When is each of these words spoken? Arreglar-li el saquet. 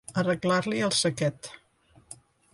Arreglar-li 0.19 0.81
el 0.87 0.95
saquet. 1.01 1.53